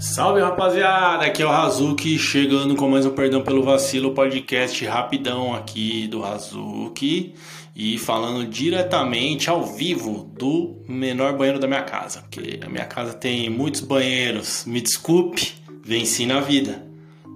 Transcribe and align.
Salve 0.00 0.40
rapaziada, 0.40 1.26
aqui 1.26 1.42
é 1.42 1.46
o 1.46 1.50
Razuki 1.50 2.18
chegando 2.18 2.74
com 2.74 2.88
mais 2.88 3.04
um 3.04 3.10
Perdão 3.10 3.42
pelo 3.42 3.62
Vacilo 3.62 4.14
podcast 4.14 4.82
rapidão 4.86 5.54
aqui 5.54 6.08
do 6.08 6.22
Razuki 6.22 7.34
e 7.76 7.98
falando 7.98 8.46
diretamente 8.46 9.50
ao 9.50 9.62
vivo 9.62 10.24
do 10.38 10.82
menor 10.88 11.36
banheiro 11.36 11.58
da 11.58 11.66
minha 11.66 11.82
casa, 11.82 12.22
porque 12.22 12.60
a 12.64 12.68
minha 12.70 12.86
casa 12.86 13.12
tem 13.12 13.50
muitos 13.50 13.82
banheiros, 13.82 14.64
me 14.64 14.80
desculpe, 14.80 15.52
venci 15.84 16.24
na 16.24 16.40
vida, 16.40 16.82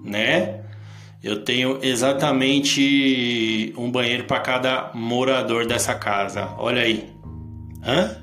né? 0.03 0.63
Eu 1.23 1.45
tenho 1.45 1.79
exatamente 1.83 3.75
um 3.77 3.91
banheiro 3.91 4.25
para 4.25 4.41
cada 4.41 4.91
morador 4.95 5.67
dessa 5.67 5.95
casa, 5.95 6.49
olha 6.57 6.81
aí. 6.81 7.13
Hã? 7.87 8.17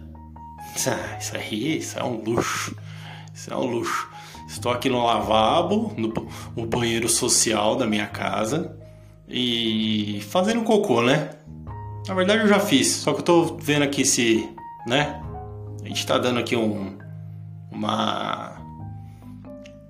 Isso 0.75 1.37
aí, 1.37 1.77
isso 1.77 1.99
é 1.99 2.03
um 2.03 2.23
luxo. 2.23 2.75
Isso 3.33 3.53
é 3.53 3.57
um 3.57 3.65
luxo. 3.65 4.10
Estou 4.51 4.71
aqui 4.71 4.89
no 4.89 5.03
lavabo, 5.03 5.93
no, 5.97 6.65
banheiro 6.65 7.07
social 7.07 7.75
da 7.77 7.87
minha 7.87 8.05
casa 8.05 8.77
e 9.27 10.21
fazendo 10.29 10.61
cocô, 10.63 11.01
né? 11.01 11.29
Na 12.05 12.13
verdade 12.13 12.41
eu 12.41 12.47
já 12.47 12.59
fiz, 12.59 12.91
só 12.91 13.13
que 13.13 13.21
eu 13.21 13.23
tô 13.23 13.43
vendo 13.57 13.83
aqui 13.83 14.03
se, 14.03 14.47
né? 14.85 15.21
A 15.83 15.87
gente 15.87 16.05
tá 16.05 16.17
dando 16.17 16.39
aqui 16.39 16.55
um 16.55 16.97
uma 17.71 18.61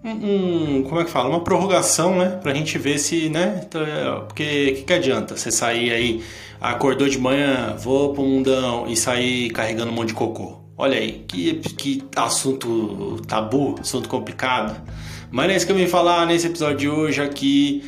um, 0.03 0.83
como 0.83 1.01
é 1.01 1.05
que 1.05 1.11
fala? 1.11 1.29
Uma 1.29 1.43
prorrogação, 1.43 2.17
né? 2.17 2.39
Pra 2.41 2.53
gente 2.53 2.77
ver 2.77 2.99
se, 2.99 3.29
né? 3.29 3.61
Então, 3.65 3.81
é, 3.81 4.21
porque 4.27 4.73
que, 4.73 4.83
que 4.83 4.93
adianta 4.93 5.35
você 5.35 5.51
sair 5.51 5.91
aí, 5.91 6.23
acordou 6.59 7.09
de 7.09 7.19
manhã, 7.19 7.75
vou 7.77 8.13
pro 8.13 8.23
mundão 8.23 8.87
e 8.87 8.95
sair 8.95 9.49
carregando 9.49 9.91
um 9.91 9.95
monte 9.95 10.09
de 10.09 10.13
cocô? 10.13 10.61
Olha 10.81 10.97
aí, 10.97 11.23
que, 11.27 11.53
que 11.77 12.03
assunto 12.15 13.21
tabu, 13.27 13.75
assunto 13.79 14.09
complicado. 14.09 14.81
Mas 15.29 15.51
é 15.51 15.55
isso 15.55 15.65
que 15.67 15.71
eu 15.71 15.75
vim 15.75 15.85
falar 15.85 16.25
nesse 16.25 16.47
episódio 16.47 16.77
de 16.77 16.89
hoje 16.89 17.21
aqui 17.21 17.83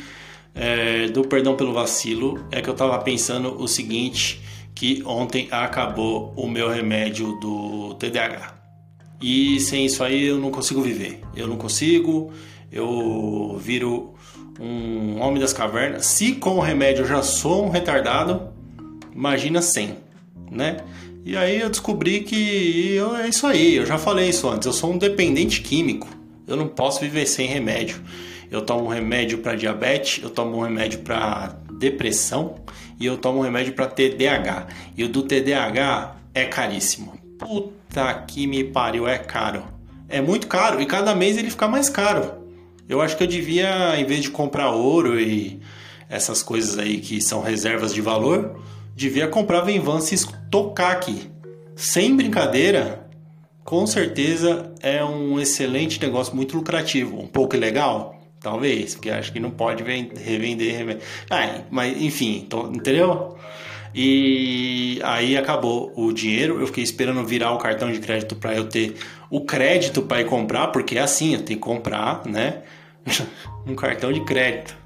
é, 0.54 1.08
do 1.08 1.24
Perdão 1.24 1.56
pelo 1.56 1.72
Vacilo. 1.72 2.46
É 2.52 2.62
que 2.62 2.70
eu 2.70 2.74
tava 2.74 2.96
pensando 3.00 3.60
o 3.60 3.66
seguinte, 3.66 4.40
que 4.76 5.02
ontem 5.04 5.48
acabou 5.50 6.32
o 6.36 6.48
meu 6.48 6.70
remédio 6.70 7.32
do 7.40 7.94
TDAH. 7.94 8.54
E 9.20 9.58
sem 9.58 9.86
isso 9.86 10.04
aí 10.04 10.26
eu 10.26 10.38
não 10.38 10.52
consigo 10.52 10.80
viver. 10.80 11.20
Eu 11.34 11.48
não 11.48 11.56
consigo, 11.56 12.32
eu 12.70 13.58
viro 13.60 14.14
um 14.60 15.20
homem 15.20 15.40
das 15.40 15.52
cavernas. 15.52 16.06
Se 16.06 16.36
com 16.36 16.58
o 16.58 16.60
remédio 16.60 17.02
eu 17.02 17.08
já 17.08 17.24
sou 17.24 17.66
um 17.66 17.70
retardado, 17.70 18.52
imagina 19.12 19.60
sem, 19.60 19.96
né? 20.48 20.76
E 21.24 21.38
aí 21.38 21.60
eu 21.60 21.70
descobri 21.70 22.20
que 22.20 22.92
eu, 22.94 23.16
é 23.16 23.28
isso 23.28 23.46
aí, 23.46 23.76
eu 23.76 23.86
já 23.86 23.96
falei 23.96 24.28
isso 24.28 24.46
antes, 24.46 24.66
eu 24.66 24.74
sou 24.74 24.92
um 24.92 24.98
dependente 24.98 25.62
químico. 25.62 26.06
Eu 26.46 26.54
não 26.54 26.68
posso 26.68 27.00
viver 27.00 27.24
sem 27.24 27.46
remédio. 27.46 28.02
Eu 28.50 28.60
tomo 28.60 28.84
um 28.84 28.88
remédio 28.88 29.38
para 29.38 29.54
diabetes, 29.54 30.22
eu 30.22 30.28
tomo 30.28 30.58
um 30.58 30.60
remédio 30.60 30.98
para 30.98 31.56
depressão 31.78 32.56
e 33.00 33.06
eu 33.06 33.16
tomo 33.16 33.38
um 33.38 33.42
remédio 33.42 33.72
para 33.72 33.86
TDAH. 33.86 34.66
E 34.96 35.02
o 35.02 35.08
do 35.08 35.22
TDAH 35.22 36.14
é 36.34 36.44
caríssimo. 36.44 37.18
Puta 37.38 38.12
que 38.28 38.46
me 38.46 38.62
pariu, 38.62 39.08
é 39.08 39.16
caro. 39.16 39.64
É 40.10 40.20
muito 40.20 40.46
caro 40.46 40.78
e 40.78 40.84
cada 40.84 41.14
mês 41.14 41.38
ele 41.38 41.50
fica 41.50 41.66
mais 41.66 41.88
caro. 41.88 42.34
Eu 42.86 43.00
acho 43.00 43.16
que 43.16 43.22
eu 43.22 43.26
devia, 43.26 43.98
em 43.98 44.04
vez 44.04 44.20
de 44.20 44.30
comprar 44.30 44.72
ouro 44.72 45.18
e 45.18 45.58
essas 46.06 46.42
coisas 46.42 46.78
aí 46.78 46.98
que 46.98 47.18
são 47.22 47.40
reservas 47.40 47.94
de 47.94 48.02
valor, 48.02 48.60
devia 48.94 49.28
comprar 49.28 49.60
Venvance 49.62 50.14
e 50.14 50.50
tocar 50.50 50.92
aqui. 50.92 51.30
Sem 51.76 52.14
brincadeira, 52.14 53.06
com 53.64 53.86
certeza 53.86 54.72
é 54.80 55.04
um 55.04 55.40
excelente 55.40 56.00
negócio, 56.00 56.36
muito 56.36 56.56
lucrativo. 56.56 57.18
Um 57.18 57.26
pouco 57.26 57.56
ilegal? 57.56 58.20
Talvez, 58.40 58.94
porque 58.94 59.10
acho 59.10 59.32
que 59.32 59.40
não 59.40 59.50
pode 59.50 59.82
revender. 59.82 60.98
Ah, 61.30 61.62
mas 61.70 62.00
enfim, 62.00 62.46
tô, 62.48 62.68
entendeu? 62.68 63.36
E 63.94 65.00
aí 65.02 65.36
acabou 65.36 65.92
o 65.96 66.12
dinheiro. 66.12 66.60
Eu 66.60 66.66
fiquei 66.66 66.84
esperando 66.84 67.24
virar 67.24 67.52
o 67.52 67.58
cartão 67.58 67.90
de 67.90 68.00
crédito 68.00 68.36
para 68.36 68.54
eu 68.54 68.68
ter 68.68 68.96
o 69.30 69.40
crédito 69.40 70.02
para 70.02 70.20
ir 70.20 70.26
comprar, 70.26 70.68
porque 70.68 70.98
é 70.98 71.00
assim, 71.00 71.32
eu 71.32 71.42
tenho 71.42 71.58
que 71.58 71.64
comprar, 71.64 72.26
né? 72.26 72.62
um 73.66 73.74
cartão 73.74 74.12
de 74.12 74.20
crédito. 74.24 74.83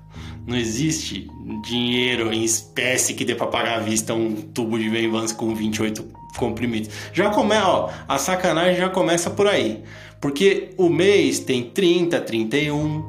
Não 0.48 0.56
existe 0.56 1.30
dinheiro 1.62 2.32
em 2.32 2.42
espécie 2.42 3.12
que 3.12 3.22
dê 3.22 3.34
para 3.34 3.48
pagar 3.48 3.80
à 3.80 3.80
vista 3.80 4.14
um 4.14 4.34
tubo 4.34 4.78
de 4.78 4.88
Venvance 4.88 5.34
com 5.34 5.54
28 5.54 6.02
comprimidos. 6.38 6.88
Já 7.12 7.28
começa, 7.28 7.68
ó, 7.68 7.90
a 8.08 8.16
sacanagem 8.16 8.76
já 8.76 8.88
começa 8.88 9.28
por 9.28 9.46
aí. 9.46 9.84
Porque 10.22 10.70
o 10.78 10.88
mês 10.88 11.38
tem 11.38 11.64
30, 11.64 12.18
31, 12.22 13.04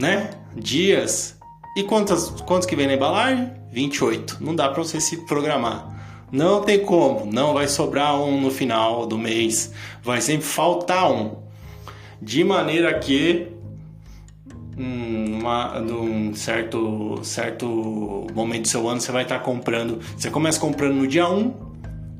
né? 0.00 0.30
Dias. 0.56 1.36
E 1.76 1.82
quantos, 1.82 2.30
quantos 2.46 2.66
que 2.66 2.74
vem 2.74 2.86
na 2.86 2.94
embalagem? 2.94 3.52
28. 3.70 4.38
Não 4.40 4.56
dá 4.56 4.70
para 4.70 4.82
você 4.82 4.98
se 4.98 5.18
programar. 5.26 6.26
Não 6.32 6.62
tem 6.62 6.78
como, 6.78 7.30
não 7.30 7.52
vai 7.52 7.68
sobrar 7.68 8.18
um 8.18 8.40
no 8.40 8.50
final 8.50 9.06
do 9.06 9.18
mês, 9.18 9.74
vai 10.02 10.22
sempre 10.22 10.46
faltar 10.46 11.12
um. 11.12 11.36
De 12.22 12.42
maneira 12.42 12.98
que 12.98 13.48
uma, 15.40 15.80
num 15.80 16.34
certo, 16.34 17.18
certo 17.24 18.26
momento 18.34 18.62
do 18.62 18.68
seu 18.68 18.88
ano 18.88 19.00
você 19.00 19.10
vai 19.10 19.22
estar 19.22 19.38
comprando. 19.40 19.98
Você 20.16 20.30
começa 20.30 20.60
comprando 20.60 20.94
no 20.94 21.06
dia 21.06 21.28
1 21.28 21.54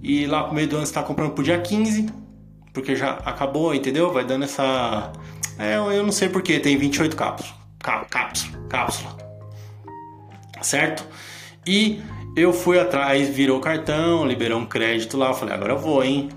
e 0.03 0.27
lá 0.27 0.45
pro 0.45 0.55
meio 0.55 0.67
do 0.67 0.77
ano 0.77 0.87
você 0.87 0.91
está 0.91 1.03
comprando 1.03 1.33
pro 1.33 1.45
dia 1.45 1.61
15, 1.61 2.09
porque 2.73 2.97
já 2.97 3.13
acabou, 3.25 3.75
entendeu? 3.75 4.13
Vai 4.13 4.25
dando 4.25 4.45
essa. 4.45 5.13
É, 5.59 5.77
eu 5.77 6.03
não 6.03 6.13
sei 6.13 6.29
porque, 6.29 6.59
tem 6.59 6.77
28 6.77 7.15
cápsulas. 7.15 7.55
Cápsula, 7.79 8.59
cápsula. 8.69 9.17
Certo? 10.63 11.07
E 11.67 12.01
eu 12.37 12.53
fui 12.53 12.79
atrás, 12.79 13.29
virou 13.29 13.61
cartão, 13.61 14.27
liberou 14.27 14.59
um 14.59 14.67
crédito 14.67 15.17
lá. 15.17 15.29
Eu 15.29 15.35
falei, 15.35 15.55
agora 15.55 15.73
eu 15.73 15.79
vou, 15.79 16.03
hein? 16.03 16.31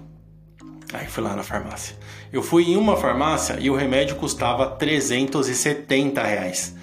Aí 0.94 1.08
fui 1.08 1.24
lá 1.24 1.36
na 1.36 1.44
farmácia. 1.44 1.98
Eu 2.34 2.42
fui 2.42 2.64
em 2.64 2.76
uma 2.76 2.98
farmácia 2.98 3.58
e 3.60 3.70
o 3.70 3.76
remédio 3.76 4.16
custava 4.16 4.66
370 4.66 6.24
reais. 6.24 6.76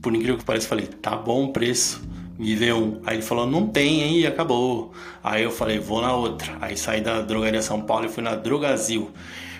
Por 0.00 0.14
incrível 0.14 0.38
que 0.38 0.44
pareça, 0.44 0.66
falei, 0.66 0.86
tá 0.86 1.14
bom 1.14 1.44
o 1.44 1.52
preço. 1.52 2.02
Me 2.38 2.54
vê 2.54 2.72
um. 2.72 3.02
Aí 3.04 3.16
ele 3.16 3.22
falou, 3.22 3.46
não 3.46 3.66
tem, 3.66 4.00
hein? 4.00 4.20
E 4.20 4.26
acabou. 4.26 4.94
Aí 5.22 5.42
eu 5.42 5.50
falei, 5.50 5.78
vou 5.78 6.00
na 6.00 6.14
outra. 6.14 6.56
Aí 6.62 6.78
saí 6.78 7.02
da 7.02 7.20
drogaria 7.20 7.60
São 7.60 7.82
Paulo 7.82 8.06
e 8.06 8.08
fui 8.08 8.22
na 8.22 8.36
Drogazil. 8.36 9.10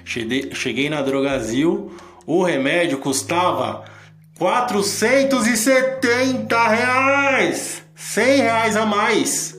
Cheguei 0.07 0.89
na 0.89 1.03
Drogazil, 1.03 1.95
o 2.25 2.43
remédio 2.43 2.97
custava 2.97 3.95
470 4.39 6.69
reais! 6.69 7.83
100 7.95 8.43
reais 8.43 8.77
a 8.77 8.85
mais! 8.85 9.57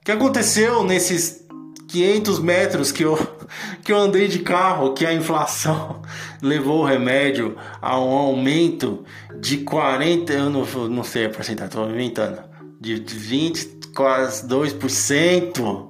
O 0.00 0.04
que 0.04 0.12
aconteceu 0.12 0.84
nesses 0.84 1.44
500 1.88 2.38
metros 2.38 2.92
que 2.92 3.02
eu, 3.02 3.18
que 3.82 3.92
eu 3.92 3.98
andei 3.98 4.28
de 4.28 4.38
carro, 4.38 4.94
que 4.94 5.04
a 5.04 5.12
inflação 5.12 6.02
levou 6.40 6.82
o 6.82 6.84
remédio 6.84 7.56
a 7.82 7.98
um 7.98 8.12
aumento 8.12 9.04
de 9.40 9.56
40, 9.58 10.32
eu 10.32 10.48
não, 10.48 10.64
não 10.88 11.02
sei 11.02 11.26
a 11.26 11.30
porcentagem, 11.30 11.66
estou 11.66 11.90
inventando, 11.90 12.40
de 12.80 12.94
20, 12.94 13.88
quase 13.92 14.46
2%, 14.46 15.88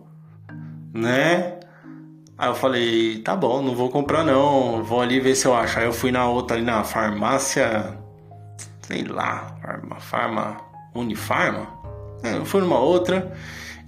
né? 0.94 1.57
Aí 2.38 2.48
eu 2.48 2.54
falei, 2.54 3.18
tá 3.18 3.34
bom, 3.34 3.60
não 3.60 3.74
vou 3.74 3.90
comprar 3.90 4.22
não, 4.22 4.84
vou 4.84 5.00
ali 5.00 5.18
ver 5.18 5.34
se 5.34 5.46
eu 5.46 5.54
acho. 5.54 5.80
Aí 5.80 5.86
eu 5.86 5.92
fui 5.92 6.12
na 6.12 6.28
outra 6.28 6.56
ali 6.56 6.64
na 6.64 6.84
farmácia, 6.84 7.98
sei 8.82 9.02
lá, 9.02 9.56
farma, 9.60 9.96
farma 9.98 10.56
Unifarma. 10.94 11.66
É, 12.22 12.36
eu 12.36 12.44
fui 12.44 12.60
numa 12.60 12.78
outra 12.78 13.36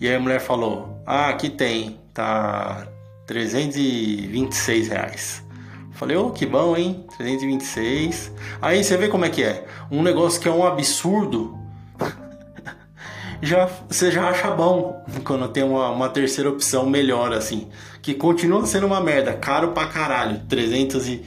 e 0.00 0.08
aí 0.08 0.16
a 0.16 0.20
mulher 0.20 0.40
falou, 0.40 1.00
ah, 1.06 1.28
aqui 1.28 1.48
tem, 1.48 2.00
tá 2.12 2.86
326 3.26 4.88
reais. 4.88 5.44
Falei, 5.92 6.16
ô, 6.16 6.26
oh, 6.26 6.30
que 6.30 6.46
bom, 6.46 6.76
hein? 6.76 7.04
326. 7.18 8.32
Aí 8.62 8.82
você 8.82 8.96
vê 8.96 9.06
como 9.08 9.24
é 9.24 9.28
que 9.28 9.44
é. 9.44 9.66
Um 9.90 10.02
negócio 10.02 10.40
que 10.40 10.48
é 10.48 10.50
um 10.50 10.66
absurdo, 10.66 11.56
já, 13.42 13.68
você 13.88 14.10
já 14.10 14.28
acha 14.28 14.50
bom 14.50 15.04
quando 15.24 15.48
tem 15.48 15.62
uma, 15.62 15.90
uma 15.90 16.08
terceira 16.08 16.50
opção 16.50 16.88
melhor, 16.88 17.32
assim. 17.32 17.68
Que 18.02 18.14
continua 18.14 18.66
sendo 18.66 18.86
uma 18.86 19.00
merda, 19.00 19.32
caro 19.32 19.72
pra 19.72 19.86
caralho. 19.86 20.42
300 20.48 21.08
e. 21.08 21.22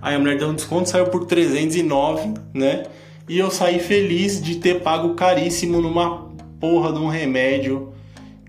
Aí 0.00 0.16
a 0.16 0.18
mulher 0.18 0.38
deu 0.38 0.48
um 0.48 0.54
desconto, 0.54 0.88
saiu 0.88 1.06
por 1.06 1.26
309, 1.26 2.34
né? 2.52 2.84
E 3.28 3.38
eu 3.38 3.50
saí 3.50 3.78
feliz 3.78 4.42
de 4.42 4.56
ter 4.56 4.80
pago 4.80 5.14
caríssimo 5.14 5.80
numa 5.80 6.28
porra 6.58 6.92
de 6.92 6.98
um 6.98 7.08
remédio 7.08 7.92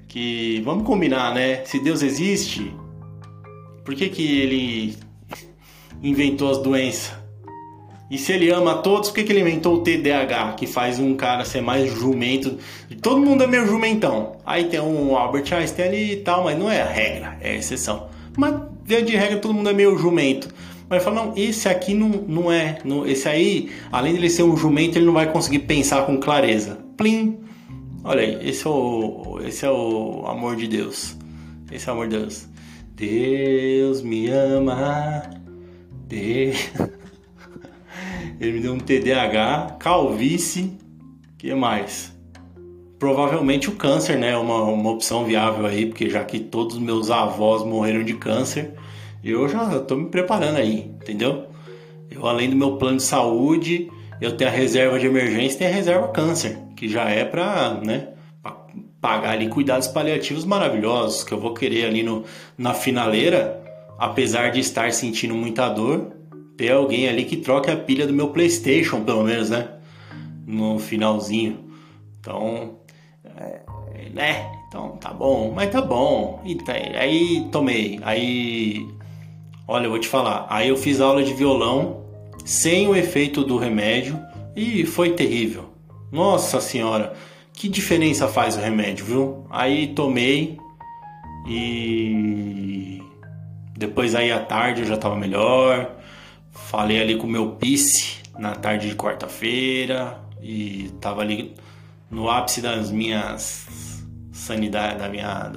que. 0.07 0.61
Vamos 0.65 0.85
combinar, 0.85 1.33
né? 1.33 1.63
Se 1.65 1.79
Deus 1.79 2.01
existe, 2.01 2.75
por 3.85 3.93
que, 3.93 4.09
que 4.09 4.41
ele 4.41 4.97
inventou 6.01 6.49
as 6.49 6.57
doenças? 6.57 7.22
E 8.13 8.17
se 8.19 8.31
ele 8.31 8.51
ama 8.51 8.75
todos, 8.75 9.09
por 9.09 9.15
que, 9.15 9.23
que 9.23 9.31
ele 9.31 9.39
inventou 9.39 9.73
o 9.73 9.79
TDAH, 9.79 10.53
que 10.53 10.67
faz 10.67 10.99
um 10.99 11.15
cara 11.15 11.43
ser 11.43 11.61
mais 11.61 11.91
jumento? 11.91 12.59
Todo 13.01 13.19
mundo 13.19 13.43
é 13.43 13.47
meio 13.47 13.65
jumentão. 13.65 14.33
Aí 14.45 14.65
tem 14.65 14.79
um 14.79 15.17
Albert 15.17 15.51
Einstein 15.51 15.87
ali 15.87 16.11
e 16.11 16.15
tal, 16.17 16.43
mas 16.43 16.55
não 16.55 16.69
é 16.69 16.79
a 16.79 16.85
regra, 16.85 17.39
é 17.41 17.53
a 17.53 17.55
exceção. 17.55 18.07
Mas, 18.37 18.53
via 18.85 19.01
de 19.01 19.15
regra, 19.15 19.37
todo 19.37 19.55
mundo 19.55 19.67
é 19.71 19.73
meio 19.73 19.97
jumento. 19.97 20.47
Mas 20.87 21.03
fala, 21.03 21.25
não, 21.25 21.33
esse 21.35 21.67
aqui 21.67 21.95
não, 21.95 22.09
não 22.09 22.51
é. 22.51 22.77
Não, 22.85 23.03
esse 23.03 23.27
aí, 23.27 23.71
além 23.91 24.13
de 24.13 24.19
ele 24.19 24.29
ser 24.29 24.43
um 24.43 24.55
jumento, 24.55 24.95
ele 24.95 25.07
não 25.07 25.13
vai 25.13 25.31
conseguir 25.31 25.59
pensar 25.59 26.05
com 26.05 26.19
clareza. 26.19 26.77
Plim! 26.95 27.39
Olha 28.03 28.21
aí, 28.21 28.47
esse 28.47 28.67
é 28.67 28.69
o, 28.69 29.39
esse 29.43 29.65
é 29.65 29.71
o 29.71 30.23
amor 30.27 30.55
de 30.55 30.67
Deus. 30.67 31.17
Esse 31.71 31.89
é 31.89 31.91
o 31.91 31.95
amor 31.95 32.09
de 32.09 32.19
Deus. 32.19 32.47
Deus 32.95 34.03
me 34.03 34.29
ama. 34.29 35.23
Deus... 36.07 36.57
Ele 38.39 38.53
me 38.53 38.59
deu 38.59 38.73
um 38.73 38.79
TDAH, 38.79 39.77
calvície, 39.79 40.77
que 41.37 41.53
mais? 41.53 42.13
Provavelmente 42.99 43.69
o 43.69 43.73
câncer, 43.73 44.17
né? 44.17 44.35
Uma, 44.37 44.63
uma 44.63 44.91
opção 44.91 45.25
viável 45.25 45.65
aí, 45.65 45.85
porque 45.85 46.09
já 46.09 46.23
que 46.23 46.39
todos 46.39 46.75
os 46.75 46.81
meus 46.81 47.11
avós 47.11 47.63
morreram 47.63 48.03
de 48.03 48.13
câncer, 48.13 48.73
eu 49.23 49.47
já 49.47 49.77
estou 49.77 49.97
me 49.97 50.09
preparando 50.09 50.57
aí, 50.57 50.91
entendeu? 51.01 51.47
Eu, 52.09 52.25
além 52.27 52.49
do 52.49 52.55
meu 52.55 52.77
plano 52.77 52.97
de 52.97 53.03
saúde, 53.03 53.89
eu 54.21 54.37
tenho 54.37 54.49
a 54.49 54.53
reserva 54.53 54.99
de 54.99 55.05
emergência 55.05 55.55
e 55.55 55.57
tenho 55.59 55.71
a 55.71 55.73
reserva 55.73 56.07
câncer, 56.09 56.57
que 56.75 56.87
já 56.87 57.09
é 57.09 57.25
para, 57.25 57.73
né? 57.81 58.09
pagar 59.03 59.31
ali 59.31 59.49
cuidados 59.49 59.89
paliativos 59.89 60.45
maravilhosos 60.45 61.25
que 61.25 61.33
eu 61.33 61.39
vou 61.39 61.53
querer 61.53 61.87
ali 61.87 62.03
no, 62.03 62.23
na 62.57 62.73
finaleira, 62.73 63.61
apesar 63.99 64.49
de 64.49 64.61
estar 64.61 64.93
sentindo 64.93 65.35
muita 65.35 65.67
dor, 65.67 66.12
ter 66.57 66.71
alguém 66.71 67.07
ali 67.07 67.25
que 67.25 67.37
troque 67.37 67.69
a 67.69 67.77
pilha 67.77 68.07
do 68.07 68.13
meu 68.13 68.29
PlayStation, 68.29 69.03
pelo 69.03 69.23
menos, 69.23 69.49
né? 69.49 69.69
No 70.45 70.79
finalzinho. 70.79 71.71
Então, 72.19 72.75
é, 73.37 73.61
né? 74.13 74.51
Então 74.67 74.97
tá 74.97 75.11
bom, 75.13 75.51
mas 75.55 75.71
tá 75.71 75.81
bom. 75.81 76.41
E 76.45 76.55
tá, 76.55 76.73
aí 76.73 77.47
tomei. 77.51 77.99
Aí, 78.03 78.87
olha, 79.67 79.85
eu 79.85 79.89
vou 79.89 79.99
te 79.99 80.07
falar. 80.07 80.47
Aí 80.49 80.69
eu 80.69 80.77
fiz 80.77 80.99
aula 80.99 81.23
de 81.23 81.33
violão 81.33 82.03
sem 82.45 82.87
o 82.87 82.95
efeito 82.95 83.43
do 83.43 83.57
remédio 83.57 84.19
e 84.55 84.85
foi 84.85 85.11
terrível. 85.11 85.73
Nossa 86.11 86.61
senhora, 86.61 87.13
que 87.53 87.67
diferença 87.67 88.27
faz 88.27 88.55
o 88.55 88.59
remédio, 88.59 89.05
viu? 89.05 89.47
Aí 89.49 89.87
tomei 89.87 90.57
e 91.47 93.01
depois 93.75 94.15
aí 94.15 94.31
à 94.31 94.39
tarde 94.39 94.81
eu 94.81 94.87
já 94.87 94.97
tava 94.97 95.15
melhor. 95.15 96.02
Falei 96.53 97.01
ali 97.01 97.17
com 97.17 97.27
o 97.27 97.29
meu 97.29 97.51
pice 97.51 98.17
na 98.37 98.55
tarde 98.55 98.89
de 98.89 98.95
quarta-feira 98.95 100.19
e 100.41 100.91
tava 101.01 101.21
ali 101.21 101.53
no 102.09 102.29
ápice 102.29 102.61
das 102.61 102.91
minhas 102.91 103.65
sanidade, 104.31 104.99
da 104.99 105.09
minha 105.09 105.51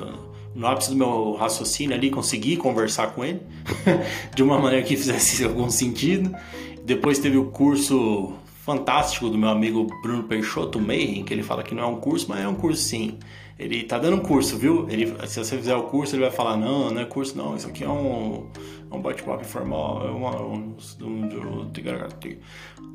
no 0.54 0.66
ápice 0.66 0.90
do 0.90 0.96
meu 0.96 1.34
raciocínio 1.34 1.94
ali, 1.94 2.10
consegui 2.10 2.56
conversar 2.56 3.08
com 3.08 3.22
ele 3.22 3.42
de 4.34 4.42
uma 4.42 4.58
maneira 4.58 4.84
que 4.84 4.96
fizesse 4.96 5.44
algum 5.44 5.68
sentido. 5.68 6.34
Depois 6.82 7.18
teve 7.18 7.36
o 7.36 7.50
curso 7.50 8.32
fantástico 8.66 9.30
do 9.30 9.38
meu 9.38 9.48
amigo 9.48 9.86
Bruno 10.02 10.24
Peixoto 10.24 10.80
Mayhem, 10.80 11.22
que 11.22 11.32
ele 11.32 11.44
fala 11.44 11.62
que 11.62 11.72
não 11.72 11.84
é 11.84 11.86
um 11.86 12.00
curso, 12.00 12.26
mas 12.28 12.40
é 12.40 12.48
um 12.48 12.56
curso 12.56 12.82
sim. 12.82 13.16
Ele 13.56 13.84
tá 13.84 13.96
dando 13.96 14.16
um 14.16 14.20
curso, 14.20 14.58
viu? 14.58 14.88
Ele, 14.90 15.06
se 15.28 15.38
você 15.38 15.56
fizer 15.56 15.76
o 15.76 15.84
curso, 15.84 16.16
ele 16.16 16.22
vai 16.22 16.32
falar: 16.32 16.56
não, 16.56 16.90
não 16.90 17.00
é 17.00 17.04
curso, 17.04 17.38
não, 17.38 17.54
isso 17.54 17.68
aqui 17.68 17.84
é 17.84 17.88
um, 17.88 18.48
é 18.90 18.94
um 18.94 19.00
bate-papo 19.00 19.42
informal, 19.42 20.06
é 20.06 20.10
uma, 20.10 20.42
um, 20.42 20.76
um, 21.00 21.70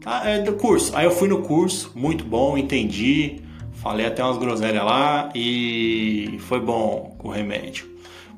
tá, 0.01 0.29
é 0.29 0.41
do 0.41 0.53
curso. 0.53 0.95
Aí 0.95 1.05
eu 1.05 1.11
fui 1.11 1.29
no 1.29 1.41
curso, 1.41 1.93
muito 1.95 2.25
bom, 2.25 2.57
entendi, 2.57 3.41
falei 3.71 4.05
até 4.05 4.21
umas 4.21 4.37
groselhas 4.37 4.83
lá 4.83 5.31
e 5.33 6.35
foi 6.41 6.59
bom 6.59 7.15
com 7.17 7.29
o 7.29 7.31
remédio. 7.31 7.89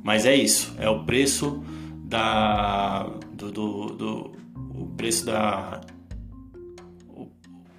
Mas 0.03 0.27
é 0.27 0.35
isso, 0.35 0.75
é 0.77 0.87
o 0.87 1.03
preço 1.03 1.63
da. 2.05 3.09
do, 3.33 3.51
do, 3.51 3.85
do 3.87 4.31
o 4.75 4.85
preço 4.95 5.25
da. 5.25 5.81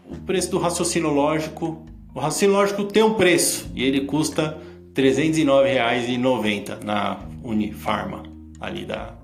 O, 0.09 0.17
preço 0.27 0.51
do 0.51 0.59
raciocínio 0.59 1.11
lógico 1.11 1.85
o 2.15 2.21
raciocínio 2.21 2.55
lógico 2.55 2.85
tem 2.85 3.03
um 3.03 3.15
preço 3.15 3.69
e 3.75 3.83
ele 3.83 4.03
custa 4.03 4.56
R$ 4.97 5.03
309,90 5.03 6.85
na 6.85 7.19
Unifarma, 7.43 8.23
ali 8.61 8.85
da, 8.85 9.17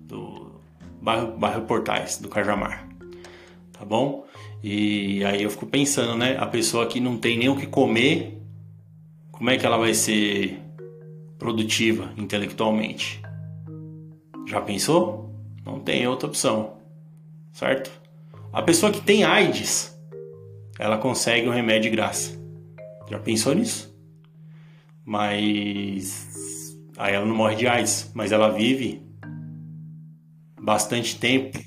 do 0.00 0.50
bairro, 1.00 1.38
bairro 1.38 1.62
Portais, 1.62 2.18
do 2.18 2.28
Cajamar. 2.28 2.88
Tá 3.72 3.84
bom? 3.84 4.26
E 4.64 5.24
aí 5.24 5.44
eu 5.44 5.50
fico 5.50 5.64
pensando, 5.64 6.16
né? 6.16 6.36
A 6.40 6.46
pessoa 6.46 6.86
que 6.86 6.98
não 6.98 7.16
tem 7.16 7.38
nem 7.38 7.48
o 7.48 7.54
que 7.54 7.68
comer, 7.68 8.42
como 9.30 9.48
é 9.50 9.56
que 9.56 9.64
ela 9.64 9.76
vai 9.76 9.94
ser 9.94 10.60
produtiva 11.38 12.12
intelectualmente? 12.16 13.22
Já 14.44 14.60
pensou? 14.60 15.32
Não 15.64 15.78
tem 15.78 16.04
outra 16.08 16.26
opção, 16.26 16.78
certo? 17.52 17.92
A 18.52 18.60
pessoa 18.60 18.90
que 18.90 19.00
tem 19.00 19.22
AIDS, 19.22 19.96
ela 20.78 20.96
consegue 20.96 21.48
um 21.48 21.52
remédio 21.52 21.90
de 21.90 21.96
graça. 21.96 22.38
Já 23.10 23.18
pensou 23.18 23.54
nisso? 23.54 23.94
Mas 25.04 26.76
aí 26.96 27.14
ela 27.14 27.26
não 27.26 27.34
morre 27.34 27.56
de 27.56 27.66
AIDS, 27.66 28.10
mas 28.14 28.32
ela 28.32 28.50
vive 28.50 29.02
bastante 30.60 31.18
tempo 31.18 31.58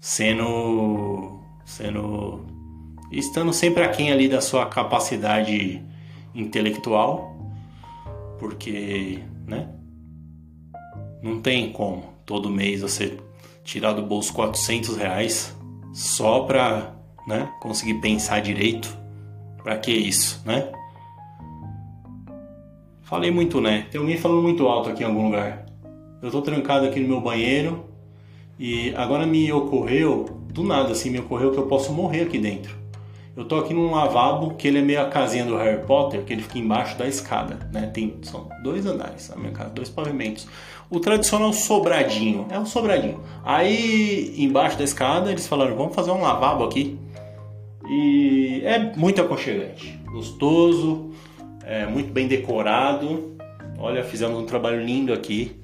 sendo 0.00 1.40
sendo 1.64 2.46
estando 3.10 3.52
sempre 3.52 3.82
aquém 3.82 4.10
ali 4.10 4.28
da 4.28 4.40
sua 4.40 4.66
capacidade 4.66 5.84
intelectual, 6.34 7.36
porque, 8.38 9.20
né? 9.46 9.70
Não 11.22 11.40
tem 11.40 11.72
como 11.72 12.04
todo 12.24 12.50
mês 12.50 12.82
você 12.82 13.18
tirar 13.64 13.92
do 13.92 14.02
bolso 14.02 14.32
400 14.32 14.96
reais 14.96 15.56
só 15.92 16.40
para 16.44 16.95
né? 17.26 17.48
Conseguir 17.60 17.94
pensar 17.94 18.40
direito. 18.40 18.96
Para 19.62 19.76
que 19.78 19.92
isso, 19.92 20.40
né? 20.44 20.70
Falei 23.02 23.30
muito, 23.30 23.60
né? 23.60 23.86
Tem 23.90 24.00
alguém 24.00 24.16
falando 24.16 24.42
muito 24.42 24.66
alto 24.66 24.88
aqui 24.88 25.02
em 25.02 25.06
algum 25.06 25.26
lugar. 25.26 25.66
Eu 26.22 26.30
tô 26.30 26.42
trancado 26.42 26.86
aqui 26.86 26.98
no 26.98 27.08
meu 27.08 27.20
banheiro 27.20 27.84
e 28.58 28.94
agora 28.96 29.26
me 29.26 29.52
ocorreu, 29.52 30.40
do 30.52 30.64
nada 30.64 30.92
assim, 30.92 31.10
me 31.10 31.18
ocorreu 31.18 31.52
que 31.52 31.58
eu 31.58 31.66
posso 31.66 31.92
morrer 31.92 32.22
aqui 32.22 32.38
dentro. 32.38 32.74
Eu 33.36 33.44
tô 33.44 33.56
aqui 33.56 33.74
num 33.74 33.90
lavabo 33.90 34.54
que 34.54 34.66
ele 34.66 34.78
é 34.78 34.82
meio 34.82 35.02
a 35.02 35.04
casinha 35.04 35.44
do 35.44 35.56
Harry 35.56 35.84
Potter, 35.84 36.24
que 36.24 36.32
ele 36.32 36.40
fica 36.40 36.58
embaixo 36.58 36.96
da 36.96 37.06
escada, 37.06 37.68
né? 37.70 37.90
Tem 37.92 38.16
são 38.22 38.48
dois 38.62 38.86
andares 38.86 39.28
na 39.28 39.36
minha 39.36 39.52
casa, 39.52 39.70
dois 39.70 39.90
pavimentos. 39.90 40.48
O 40.88 40.98
tradicional 40.98 41.52
sobradinho, 41.52 42.46
é 42.48 42.58
um 42.58 42.64
sobradinho. 42.64 43.20
Aí 43.44 44.34
embaixo 44.38 44.78
da 44.78 44.84
escada 44.84 45.30
eles 45.30 45.46
falaram: 45.46 45.76
"Vamos 45.76 45.94
fazer 45.94 46.12
um 46.12 46.22
lavabo 46.22 46.64
aqui". 46.64 46.98
E 47.88 48.62
é 48.64 48.78
muito 48.96 49.20
aconchegante, 49.20 49.98
gostoso, 50.06 51.12
é 51.64 51.86
muito 51.86 52.12
bem 52.12 52.26
decorado. 52.26 53.36
Olha, 53.78 54.02
fizemos 54.02 54.38
um 54.38 54.46
trabalho 54.46 54.82
lindo 54.82 55.12
aqui, 55.12 55.56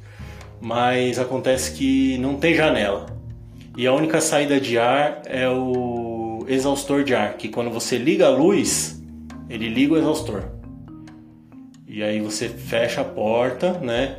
mas 0.61 1.19
acontece 1.19 1.73
que 1.77 2.19
não 2.19 2.37
tem 2.37 2.55
janela. 2.55 3.07
E 3.77 3.87
a 3.87 3.93
única 3.93 4.21
saída 4.21 4.61
de 4.61 4.79
ar 4.79 5.23
é 5.25 5.49
o 5.49 6.45
exaustor 6.47 7.05
de 7.05 7.15
ar, 7.15 7.35
que 7.37 7.49
quando 7.49 7.71
você 7.71 7.97
liga 7.97 8.27
a 8.27 8.31
luz, 8.31 9.03
ele 9.49 9.69
liga 9.69 9.95
o 9.95 9.97
exaustor. 9.97 10.45
E 11.89 12.03
aí 12.03 12.21
você 12.21 12.49
fecha 12.49 13.01
a 13.01 13.05
porta, 13.05 13.73
né? 13.79 14.19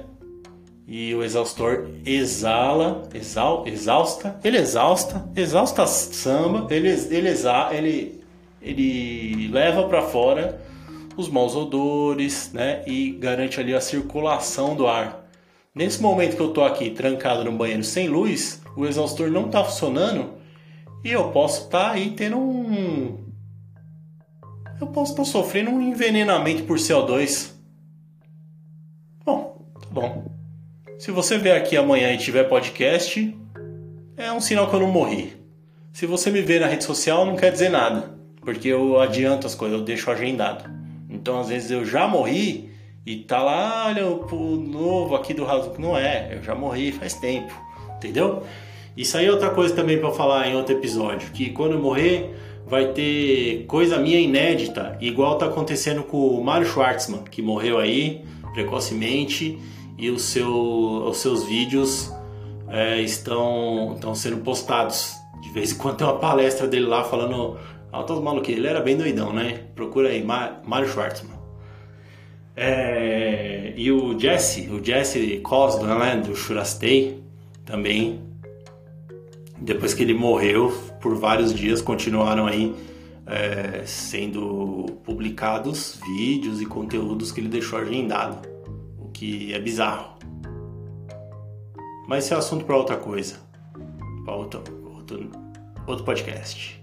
E 0.95 1.15
o 1.15 1.23
exaustor 1.23 1.87
exala, 2.05 3.09
exal, 3.15 3.63
exausta, 3.65 4.39
ele 4.43 4.59
exausta, 4.59 5.27
exausta 5.35 5.87
samba, 5.87 6.67
ele, 6.69 6.87
ele, 6.87 7.29
exa, 7.29 7.69
ele, 7.71 8.23
ele 8.61 9.47
leva 9.47 9.87
para 9.87 10.03
fora 10.03 10.61
os 11.17 11.27
maus 11.29 11.55
odores, 11.55 12.51
né, 12.53 12.83
e 12.85 13.09
garante 13.09 13.59
ali 13.59 13.73
a 13.73 13.81
circulação 13.81 14.75
do 14.75 14.85
ar. 14.85 15.27
Nesse 15.73 15.99
momento 15.99 16.35
que 16.35 16.43
eu 16.43 16.53
tô 16.53 16.63
aqui 16.63 16.91
trancado 16.91 17.43
no 17.43 17.53
banheiro 17.53 17.83
sem 17.83 18.07
luz, 18.07 18.61
o 18.77 18.85
exaustor 18.85 19.31
não 19.31 19.49
tá 19.49 19.63
funcionando 19.63 20.33
e 21.03 21.11
eu 21.11 21.31
posso 21.31 21.63
estar 21.63 21.85
tá 21.85 21.91
aí 21.93 22.11
tendo 22.11 22.37
um 22.37 23.17
eu 24.79 24.85
posso 24.85 25.13
estar 25.13 25.23
tá 25.23 25.29
sofrendo 25.29 25.71
um 25.71 25.81
envenenamento 25.81 26.65
por 26.65 26.77
CO2. 26.77 27.51
Bom, 29.25 29.65
tá 29.81 29.87
bom. 29.89 30.32
Se 31.03 31.11
você 31.11 31.37
vier 31.37 31.57
aqui 31.57 31.75
amanhã 31.75 32.13
e 32.13 32.17
tiver 32.17 32.45
podcast, 32.45 33.37
é 34.15 34.31
um 34.31 34.39
sinal 34.39 34.69
que 34.69 34.73
eu 34.73 34.79
não 34.79 34.87
morri. 34.87 35.33
Se 35.91 36.05
você 36.05 36.31
me 36.31 36.41
ver 36.41 36.61
na 36.61 36.67
rede 36.67 36.85
social, 36.85 37.25
não 37.25 37.35
quer 37.35 37.51
dizer 37.51 37.67
nada, 37.67 38.17
porque 38.39 38.69
eu 38.69 38.97
adianto 38.97 39.45
as 39.45 39.53
coisas, 39.53 39.77
eu 39.77 39.83
deixo 39.83 40.09
agendado. 40.09 40.63
Então, 41.09 41.41
às 41.41 41.49
vezes 41.49 41.71
eu 41.71 41.85
já 41.85 42.07
morri 42.07 42.69
e 43.05 43.17
tá 43.17 43.43
lá, 43.43 43.87
olha, 43.87 44.07
o 44.07 44.55
novo 44.55 45.13
aqui 45.13 45.33
do 45.33 45.43
Raso. 45.43 45.73
Não 45.77 45.97
é, 45.97 46.37
eu 46.37 46.41
já 46.41 46.55
morri 46.55 46.93
faz 46.93 47.15
tempo, 47.15 47.53
entendeu? 47.97 48.43
Isso 48.95 49.17
aí 49.17 49.25
é 49.25 49.29
outra 49.29 49.49
coisa 49.49 49.75
também 49.75 49.99
para 49.99 50.09
falar 50.11 50.47
em 50.47 50.55
outro 50.55 50.73
episódio, 50.73 51.31
que 51.31 51.49
quando 51.49 51.73
eu 51.73 51.81
morrer 51.81 52.33
vai 52.65 52.93
ter 52.93 53.65
coisa 53.67 53.99
minha 53.99 54.21
inédita, 54.21 54.97
igual 55.01 55.37
tá 55.37 55.47
acontecendo 55.47 56.03
com 56.03 56.29
o 56.29 56.41
Mário 56.41 56.65
Schwartzman, 56.65 57.23
que 57.29 57.41
morreu 57.41 57.77
aí 57.77 58.23
precocemente 58.53 59.59
e 59.97 60.09
o 60.09 60.19
seu, 60.19 60.51
os 60.51 61.17
seus 61.17 61.43
vídeos 61.43 62.11
é, 62.67 63.01
estão, 63.01 63.93
estão 63.95 64.15
sendo 64.15 64.37
postados. 64.37 65.15
De 65.41 65.49
vez 65.49 65.71
em 65.73 65.77
quando 65.77 65.97
tem 65.97 66.07
uma 66.07 66.17
palestra 66.19 66.67
dele 66.67 66.85
lá 66.85 67.03
falando 67.03 67.57
altas 67.91 68.19
maluquices. 68.19 68.57
Ele 68.57 68.67
era 68.67 68.81
bem 68.81 68.97
doidão, 68.97 69.31
né? 69.31 69.61
Procura 69.75 70.09
aí, 70.09 70.23
Mário 70.23 70.87
Schwartzman. 70.89 71.37
É, 72.55 73.73
e 73.75 73.91
o 73.91 74.19
Jesse, 74.19 74.69
o 74.69 74.83
Jesse 74.83 75.39
Coslan, 75.39 75.97
né, 75.97 76.17
do 76.17 76.35
Shurastei, 76.35 77.23
também, 77.65 78.21
depois 79.57 79.93
que 79.93 80.03
ele 80.03 80.13
morreu, 80.13 80.71
por 81.01 81.15
vários 81.15 81.53
dias 81.53 81.81
continuaram 81.81 82.45
aí 82.45 82.75
é, 83.25 83.83
sendo 83.85 84.85
publicados 85.03 85.99
vídeos 86.05 86.61
e 86.61 86.65
conteúdos 86.65 87.31
que 87.31 87.39
ele 87.39 87.47
deixou 87.47 87.79
agendado, 87.79 88.47
que 89.13 89.53
é 89.53 89.59
bizarro. 89.59 90.17
Mas 92.07 92.25
esse 92.25 92.33
é 92.33 92.37
assunto 92.37 92.65
para 92.65 92.75
outra 92.75 92.97
coisa, 92.97 93.39
para 94.25 94.35
outro, 94.35 94.61
outro, 94.93 95.31
outro 95.87 96.03
podcast. 96.03 96.82